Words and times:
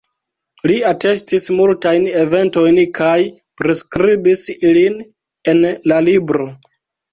Li 0.69 0.77
atestis 0.91 1.45
multajn 1.59 2.07
eventojn 2.21 2.81
kaj 3.01 3.13
priskribis 3.63 4.43
ilin 4.57 4.99
en 5.55 5.65
la 5.95 6.03
libro. 6.11 6.53